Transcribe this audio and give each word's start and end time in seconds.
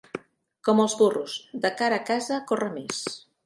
Com 0.69 0.81
els 0.83 0.95
burros, 1.03 1.37
de 1.67 1.73
cara 1.83 2.03
a 2.03 2.05
casa 2.11 2.43
corre 2.53 2.75
més. 2.81 3.07